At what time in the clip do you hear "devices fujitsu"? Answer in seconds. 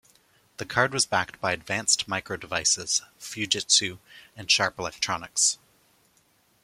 2.35-3.99